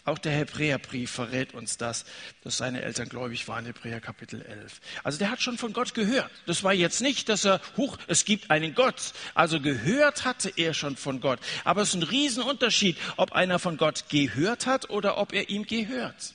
[0.06, 2.04] Auch der Hebräerbrief verrät uns das,
[2.42, 4.80] dass seine Eltern gläubig waren, Hebräer Kapitel 11.
[5.02, 6.30] Also der hat schon von Gott gehört.
[6.46, 9.14] Das war jetzt nicht, dass er, huch, es gibt einen Gott.
[9.34, 11.40] Also gehört hatte er schon von Gott.
[11.64, 15.64] Aber es ist ein Riesenunterschied, ob einer von Gott gehört hat oder ob er ihm
[15.64, 16.34] gehört.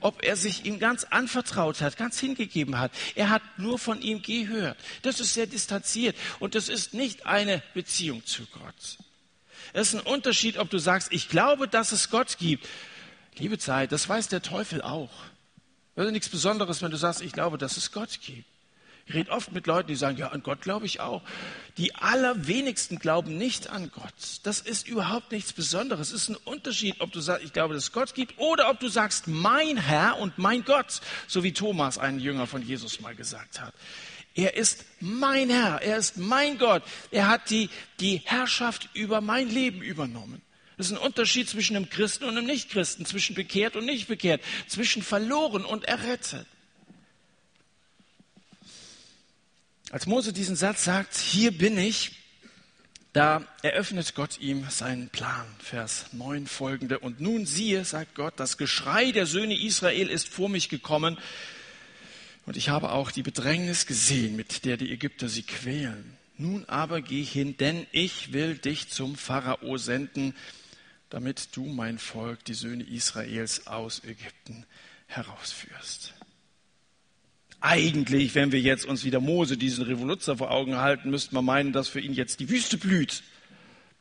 [0.00, 2.92] Ob er sich ihm ganz anvertraut hat, ganz hingegeben hat.
[3.14, 4.78] Er hat nur von ihm gehört.
[5.02, 8.98] Das ist sehr distanziert und das ist nicht eine Beziehung zu Gott.
[9.72, 12.68] Es ist ein Unterschied, ob du sagst, ich glaube, dass es Gott gibt.
[13.38, 15.10] Liebe Zeit, das weiß der Teufel auch.
[15.94, 18.51] Das ist nichts Besonderes, wenn du sagst, ich glaube, dass es Gott gibt.
[19.12, 21.20] Ich rede oft mit Leuten, die sagen, ja, an Gott glaube ich auch.
[21.76, 24.14] Die allerwenigsten glauben nicht an Gott.
[24.42, 26.12] Das ist überhaupt nichts Besonderes.
[26.12, 28.80] Es ist ein Unterschied, ob du sagst, ich glaube, dass es Gott gibt, oder ob
[28.80, 33.14] du sagst, mein Herr und mein Gott, so wie Thomas, ein Jünger von Jesus, mal
[33.14, 33.74] gesagt hat.
[34.34, 36.82] Er ist mein Herr, er ist mein Gott.
[37.10, 37.68] Er hat die,
[38.00, 40.40] die Herrschaft über mein Leben übernommen.
[40.78, 44.40] Das ist ein Unterschied zwischen einem Christen und einem Nichtchristen, zwischen bekehrt und nicht bekehrt,
[44.68, 46.46] zwischen verloren und errettet.
[49.92, 52.12] Als Mose diesen Satz sagt, hier bin ich,
[53.12, 55.44] da eröffnet Gott ihm seinen Plan.
[55.58, 56.98] Vers 9 folgende.
[56.98, 61.18] Und nun siehe, sagt Gott, das Geschrei der Söhne Israel ist vor mich gekommen
[62.46, 66.16] und ich habe auch die Bedrängnis gesehen, mit der die Ägypter sie quälen.
[66.38, 70.34] Nun aber geh hin, denn ich will dich zum Pharao senden,
[71.10, 74.64] damit du mein Volk, die Söhne Israels aus Ägypten
[75.06, 76.14] herausführst.
[77.64, 81.72] Eigentlich, wenn wir jetzt uns wieder Mose, diesen Revoluzer vor Augen halten, müssten wir meinen,
[81.72, 83.22] dass für ihn jetzt die Wüste blüht.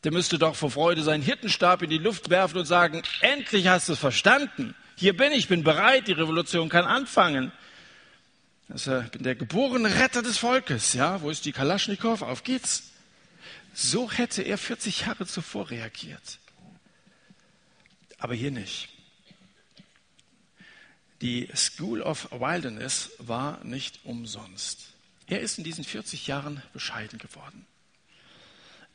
[0.03, 3.87] Der müsste doch vor Freude seinen Hirtenstab in die Luft werfen und sagen, endlich hast
[3.87, 4.73] du es verstanden.
[4.95, 7.51] Hier bin ich, bin bereit, die Revolution kann anfangen.
[8.73, 10.93] Ich bin der geborene Retter des Volkes.
[10.93, 12.23] Ja, wo ist die Kalaschnikow?
[12.23, 12.89] Auf geht's.
[13.75, 16.39] So hätte er 40 Jahre zuvor reagiert.
[18.17, 18.89] Aber hier nicht.
[21.21, 24.93] Die School of Wilderness war nicht umsonst.
[25.27, 27.65] Er ist in diesen 40 Jahren bescheiden geworden.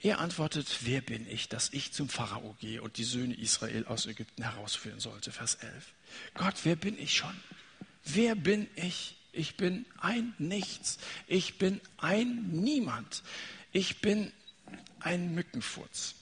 [0.00, 4.06] Er antwortet, wer bin ich, dass ich zum Pharao gehe und die Söhne Israel aus
[4.06, 5.32] Ägypten herausführen sollte?
[5.32, 5.72] Vers 11.
[6.34, 7.34] Gott, wer bin ich schon?
[8.04, 9.16] Wer bin ich?
[9.32, 10.98] Ich bin ein Nichts.
[11.26, 13.22] Ich bin ein Niemand.
[13.72, 14.32] Ich bin
[15.00, 16.14] ein Mückenfurz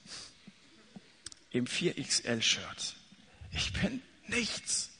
[1.50, 2.96] im 4XL-Shirt.
[3.52, 4.93] Ich bin nichts.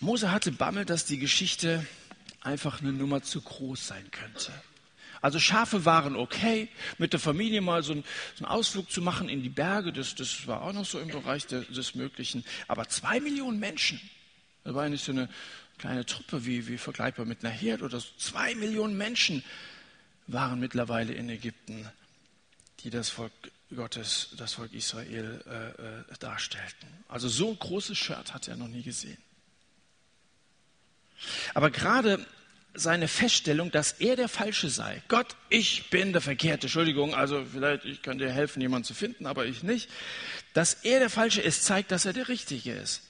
[0.00, 1.86] Mose hatte Bammel, dass die Geschichte
[2.42, 4.52] einfach eine Nummer zu groß sein könnte.
[5.22, 8.04] Also Schafe waren okay, mit der Familie mal so, ein,
[8.34, 11.08] so einen Ausflug zu machen in die Berge, das, das war auch noch so im
[11.08, 12.44] Bereich de, des Möglichen.
[12.68, 14.00] Aber zwei Millionen Menschen,
[14.64, 15.28] das war ja nicht so eine
[15.78, 18.08] kleine Truppe wie, wie vergleichbar mit einer Herde oder so.
[18.18, 19.42] Zwei Millionen Menschen
[20.26, 21.88] waren mittlerweile in Ägypten,
[22.80, 23.32] die das Volk
[23.74, 26.88] Gottes, das Volk Israel äh, äh, darstellten.
[27.08, 29.18] Also so ein großes Shirt hat er noch nie gesehen.
[31.54, 32.24] Aber gerade
[32.74, 35.02] seine Feststellung, dass er der Falsche sei.
[35.08, 36.66] Gott, ich bin der Verkehrte.
[36.66, 39.90] Entschuldigung, also vielleicht ich kann dir helfen, jemanden zu finden, aber ich nicht.
[40.52, 43.02] Dass er der Falsche ist, zeigt, dass er der Richtige ist.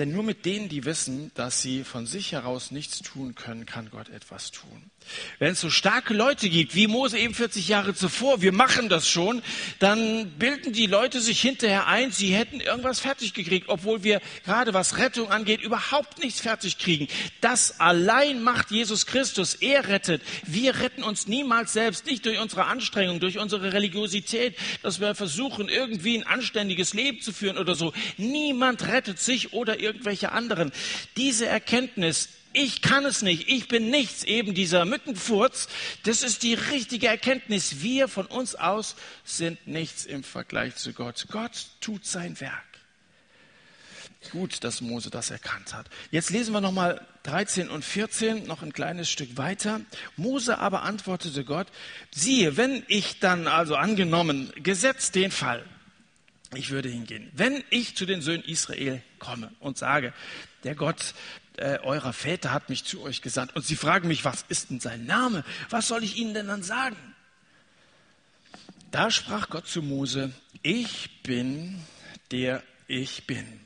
[0.00, 3.90] Denn nur mit denen, die wissen, dass sie von sich heraus nichts tun können, kann
[3.90, 4.90] Gott etwas tun.
[5.38, 9.10] Wenn es so starke Leute gibt, wie Mose eben 40 Jahre zuvor, wir machen das
[9.10, 9.42] schon,
[9.78, 14.72] dann bilden die Leute sich hinterher ein, sie hätten irgendwas fertig gekriegt, obwohl wir gerade
[14.72, 17.08] was Rettung angeht, überhaupt nichts fertig kriegen.
[17.42, 19.54] Das allein macht Jesus Christus.
[19.54, 20.22] Er rettet.
[20.46, 25.68] Wir retten uns niemals selbst, nicht durch unsere Anstrengung, durch unsere Religiosität, dass wir versuchen,
[25.68, 27.92] irgendwie ein anständiges Leben zu führen oder so.
[28.16, 30.72] Niemand rettet sich oder irgendwelche anderen.
[31.16, 35.68] Diese Erkenntnis ich kann es nicht, ich bin nichts, eben dieser Mückenfurz,
[36.02, 37.80] das ist die richtige Erkenntnis.
[37.80, 41.26] Wir von uns aus sind nichts im Vergleich zu Gott.
[41.30, 42.64] Gott tut sein Werk.
[44.32, 45.86] Gut, dass Mose das erkannt hat.
[46.10, 49.80] Jetzt lesen wir nochmal 13 und 14, noch ein kleines Stück weiter.
[50.16, 51.68] Mose aber antwortete Gott,
[52.10, 55.64] siehe, wenn ich dann also angenommen, gesetzt den Fall,
[56.54, 60.12] ich würde hingehen, wenn ich zu den Söhnen Israel komme und sage,
[60.64, 61.14] der Gott
[61.56, 64.80] äh, eurer Väter hat mich zu euch gesandt und sie fragen mich, was ist denn
[64.80, 65.44] sein Name?
[65.68, 66.96] Was soll ich ihnen denn dann sagen?
[68.90, 70.32] Da sprach Gott zu Mose,
[70.62, 71.80] ich bin
[72.30, 73.60] der ich bin.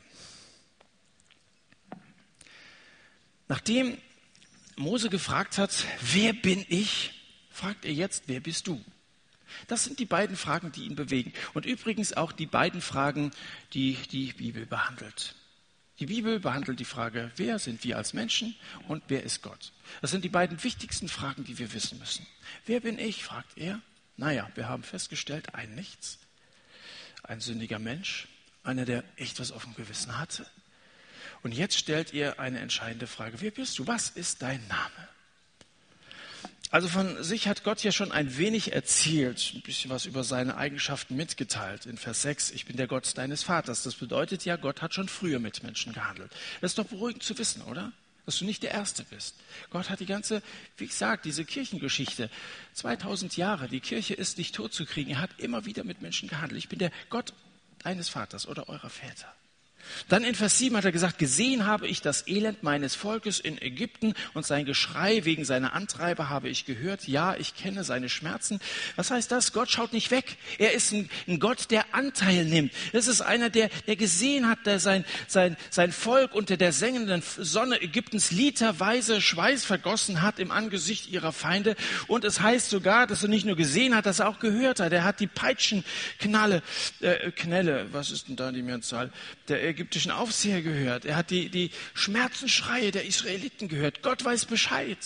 [3.48, 3.98] Nachdem
[4.76, 7.12] Mose gefragt hat, wer bin ich,
[7.50, 8.82] fragt er jetzt, wer bist du?
[9.66, 11.32] Das sind die beiden Fragen, die ihn bewegen.
[11.52, 13.30] Und übrigens auch die beiden Fragen,
[13.72, 15.34] die die Bibel behandelt.
[16.00, 18.56] Die Bibel behandelt die Frage, wer sind wir als Menschen
[18.88, 19.72] und wer ist Gott?
[20.00, 22.26] Das sind die beiden wichtigsten Fragen, die wir wissen müssen.
[22.66, 23.22] Wer bin ich?
[23.22, 23.80] fragt er.
[24.16, 26.18] Naja, wir haben festgestellt, ein Nichts,
[27.22, 28.28] ein sündiger Mensch,
[28.62, 30.46] einer, der echt was auf dem Gewissen hatte.
[31.42, 33.40] Und jetzt stellt ihr eine entscheidende Frage.
[33.40, 33.86] Wer bist du?
[33.86, 35.08] Was ist dein Name?
[36.74, 40.56] Also von sich hat Gott ja schon ein wenig erzählt, ein bisschen was über seine
[40.56, 41.86] Eigenschaften mitgeteilt.
[41.86, 43.84] In Vers 6, ich bin der Gott deines Vaters.
[43.84, 46.32] Das bedeutet ja, Gott hat schon früher mit Menschen gehandelt.
[46.60, 47.92] Das ist doch beruhigend zu wissen, oder?
[48.26, 49.36] Dass du nicht der Erste bist.
[49.70, 50.42] Gott hat die ganze,
[50.76, 52.28] wie gesagt, diese Kirchengeschichte,
[52.72, 55.12] 2000 Jahre, die Kirche ist nicht tot zu kriegen.
[55.12, 56.58] Er hat immer wieder mit Menschen gehandelt.
[56.58, 57.34] Ich bin der Gott
[57.84, 59.32] deines Vaters oder eurer Väter.
[60.08, 63.60] Dann in Vers 7 hat er gesagt, gesehen habe ich das Elend meines Volkes in
[63.60, 67.06] Ägypten und sein Geschrei wegen seiner Antreiber habe ich gehört.
[67.08, 68.60] Ja, ich kenne seine Schmerzen.
[68.96, 69.52] Was heißt das?
[69.52, 70.36] Gott schaut nicht weg.
[70.58, 72.72] Er ist ein, Gott, der Anteil nimmt.
[72.92, 77.22] Das ist einer, der, der gesehen hat, der sein, sein, sein Volk unter der sengenden
[77.22, 81.76] Sonne Ägyptens literweise Schweiß vergossen hat im Angesicht ihrer Feinde.
[82.06, 84.92] Und es heißt sogar, dass er nicht nur gesehen hat, dass er auch gehört hat.
[84.92, 86.62] Er hat die Peitschenknalle,
[87.00, 89.10] äh, Knelle, was ist denn da die Mehrzahl?
[89.48, 91.04] Der ägyptischen Aufseher gehört.
[91.04, 94.02] Er hat die, die Schmerzensschreie der Israeliten gehört.
[94.02, 94.98] Gott weiß Bescheid.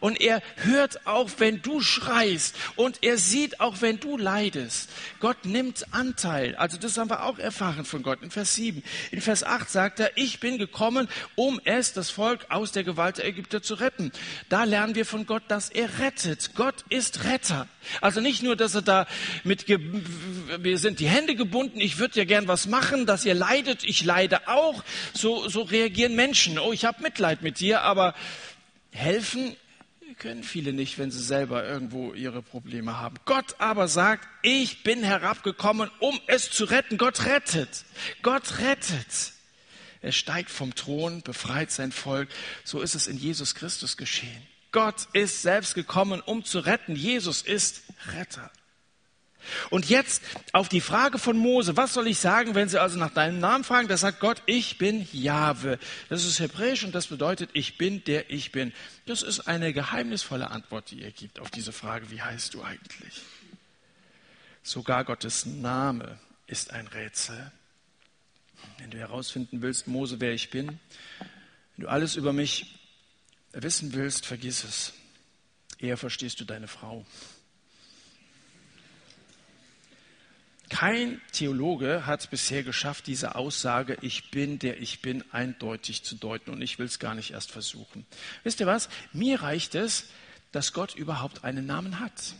[0.00, 2.56] Und er hört auch, wenn du schreist.
[2.76, 4.90] Und er sieht auch, wenn du leidest.
[5.20, 6.56] Gott nimmt Anteil.
[6.56, 8.82] Also das haben wir auch erfahren von Gott in Vers 7.
[9.10, 13.18] In Vers 8 sagt er, ich bin gekommen, um es, das Volk, aus der Gewalt
[13.18, 14.12] der Ägypter zu retten.
[14.48, 16.52] Da lernen wir von Gott, dass er rettet.
[16.54, 17.68] Gott ist Retter.
[18.00, 19.06] Also nicht nur, dass er da
[19.44, 23.84] mit, wir sind die Hände gebunden, ich würde ja gern was machen, dass ihr leidet,
[23.84, 24.84] ich leide auch.
[25.12, 26.58] So, so reagieren Menschen.
[26.58, 28.14] Oh, ich habe Mitleid mit dir, aber
[28.90, 29.56] helfen
[30.18, 33.16] können viele nicht, wenn sie selber irgendwo ihre Probleme haben.
[33.24, 36.98] Gott aber sagt, ich bin herabgekommen, um es zu retten.
[36.98, 37.84] Gott rettet.
[38.22, 39.32] Gott rettet.
[40.00, 42.28] Er steigt vom Thron, befreit sein Volk.
[42.64, 44.42] So ist es in Jesus Christus geschehen.
[44.70, 46.94] Gott ist selbst gekommen, um zu retten.
[46.94, 48.50] Jesus ist Retter.
[49.70, 53.12] Und jetzt auf die Frage von Mose, was soll ich sagen, wenn sie also nach
[53.12, 53.88] deinem Namen fragen?
[53.88, 55.78] Da sagt Gott, ich bin Jahwe.
[56.08, 58.72] Das ist hebräisch und das bedeutet, ich bin der ich bin.
[59.06, 63.22] Das ist eine geheimnisvolle Antwort, die er gibt auf diese Frage, wie heißt du eigentlich?
[64.62, 67.52] Sogar Gottes Name ist ein Rätsel.
[68.78, 70.78] Wenn du herausfinden willst, Mose, wer ich bin,
[71.76, 72.74] wenn du alles über mich
[73.52, 74.92] wissen willst, vergiss es.
[75.78, 77.06] Eher verstehst du deine Frau.
[80.68, 86.50] Kein Theologe hat bisher geschafft, diese Aussage, ich bin, der ich bin, eindeutig zu deuten.
[86.50, 88.06] Und ich will es gar nicht erst versuchen.
[88.44, 88.88] Wisst ihr was?
[89.12, 90.06] Mir reicht es,
[90.52, 92.34] dass Gott überhaupt einen Namen hat.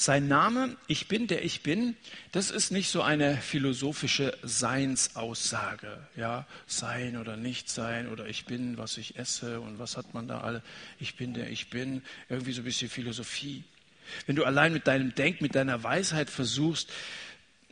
[0.00, 1.96] Sein Name, ich bin, der ich bin,
[2.30, 6.06] das ist nicht so eine philosophische Seinsaussage.
[6.14, 10.28] Ja, sein oder nicht sein oder ich bin, was ich esse und was hat man
[10.28, 10.62] da alle.
[11.00, 12.02] Ich bin, der ich bin.
[12.28, 13.64] Irgendwie so ein bisschen Philosophie.
[14.26, 16.90] Wenn du allein mit deinem Denk, mit deiner Weisheit versuchst,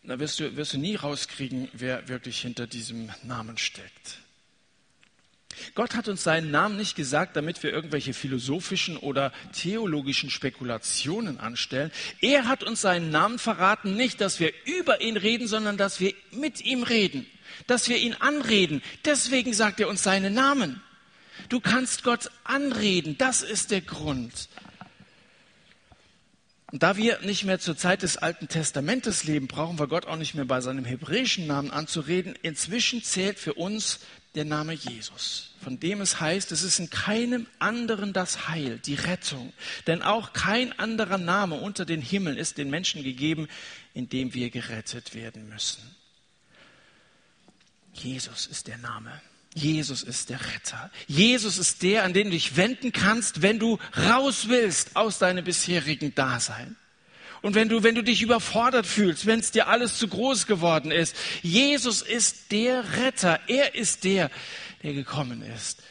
[0.03, 4.18] dann wirst du, wirst du nie rauskriegen, wer wirklich hinter diesem Namen steckt.
[5.75, 11.90] Gott hat uns seinen Namen nicht gesagt, damit wir irgendwelche philosophischen oder theologischen Spekulationen anstellen.
[12.20, 16.15] Er hat uns seinen Namen verraten, nicht, dass wir über ihn reden, sondern dass wir
[16.31, 17.27] mit ihm reden,
[17.67, 18.83] dass wir ihn anreden.
[19.04, 20.83] Deswegen sagt er uns seinen Namen.
[21.48, 24.48] Du kannst Gott anreden, das ist der Grund.
[26.73, 30.17] Und da wir nicht mehr zur Zeit des Alten Testamentes leben, brauchen wir Gott auch
[30.17, 32.35] nicht mehr bei seinem hebräischen Namen anzureden.
[32.42, 34.00] Inzwischen zählt für uns
[34.35, 38.96] der Name Jesus, von dem es heißt, es ist in keinem anderen das Heil, die
[38.96, 39.52] Rettung.
[39.87, 43.48] Denn auch kein anderer Name unter den Himmeln ist den Menschen gegeben,
[43.94, 45.83] in dem wir gerettet werden müssen.
[47.94, 49.23] Jesus ist der Name.
[49.57, 50.90] Jesus ist der Retter.
[51.07, 55.44] Jesus ist der, an den du dich wenden kannst, wenn du raus willst aus deinem
[55.44, 56.77] bisherigen Dasein.
[57.40, 60.90] und wenn du, wenn du dich überfordert fühlst, wenn es dir alles zu groß geworden
[60.90, 61.17] ist.
[61.42, 63.40] Jesus ist der Retter.
[63.46, 64.31] Er ist der,
[64.83, 65.83] der gekommen ist,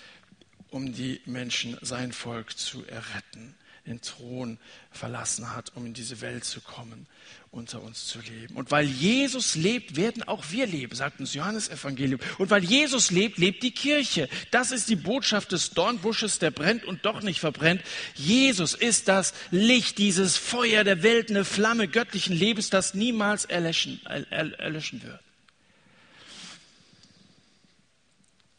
[0.70, 3.56] um die Menschen, sein Volk zu erretten
[3.86, 4.58] den Thron
[4.92, 7.08] verlassen hat, um in diese Welt zu kommen,
[7.52, 8.56] unter uns zu leben.
[8.56, 12.20] Und weil Jesus lebt, werden auch wir leben, sagt uns Johannes Evangelium.
[12.38, 14.28] Und weil Jesus lebt, lebt die Kirche.
[14.52, 17.82] Das ist die Botschaft des Dornbusches, der brennt und doch nicht verbrennt.
[18.16, 24.04] Jesus ist das Licht, dieses Feuer der Welt, eine Flamme göttlichen Lebens, das niemals erlöschen,
[24.06, 25.20] erlöschen wird.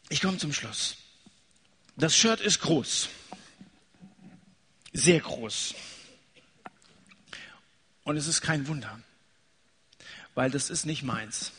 [0.09, 0.95] Ich komme zum Schluss.
[1.97, 3.09] Das Shirt ist groß
[4.97, 5.75] sehr groß.
[8.03, 8.99] Und es ist kein Wunder,
[10.33, 11.51] weil das ist nicht meins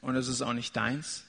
[0.00, 1.24] und es ist auch nicht deins.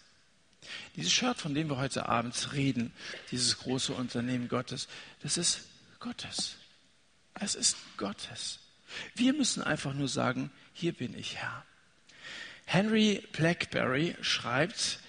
[0.96, 2.94] Dieses Shirt, von dem wir heute Abend reden,
[3.32, 4.88] dieses große Unternehmen Gottes,
[5.22, 5.62] das ist
[6.00, 6.56] Gottes.
[7.34, 8.60] Es ist Gottes.
[9.16, 11.66] Wir müssen einfach nur sagen, hier bin ich Herr.
[12.66, 15.00] Henry Blackberry schreibt,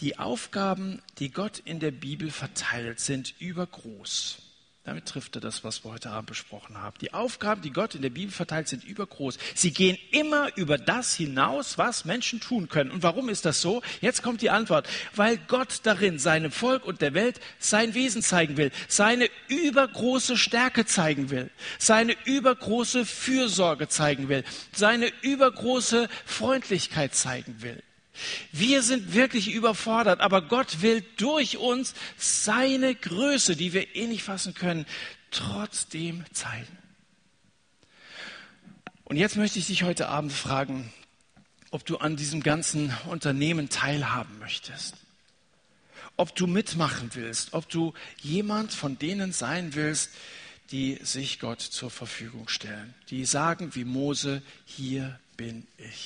[0.00, 4.49] die Aufgaben, die Gott in der Bibel verteilt, sind übergroß.
[4.90, 6.96] Damit trifft er das, was wir heute Abend besprochen haben.
[7.00, 9.38] Die Aufgaben, die Gott in der Bibel verteilt, sind übergroß.
[9.54, 12.90] Sie gehen immer über das hinaus, was Menschen tun können.
[12.90, 13.82] Und warum ist das so?
[14.00, 14.88] Jetzt kommt die Antwort.
[15.14, 20.84] Weil Gott darin seinem Volk und der Welt sein Wesen zeigen will, seine übergroße Stärke
[20.86, 27.80] zeigen will, seine übergroße Fürsorge zeigen will, seine übergroße Freundlichkeit zeigen will.
[28.52, 34.24] Wir sind wirklich überfordert, aber Gott will durch uns seine Größe, die wir eh nicht
[34.24, 34.86] fassen können,
[35.30, 36.78] trotzdem zeigen.
[39.04, 40.92] Und jetzt möchte ich dich heute Abend fragen,
[41.70, 44.94] ob du an diesem ganzen Unternehmen teilhaben möchtest.
[46.16, 50.10] Ob du mitmachen willst, ob du jemand von denen sein willst,
[50.70, 55.96] die sich Gott zur Verfügung stellen, die sagen wie Mose, hier bin ich.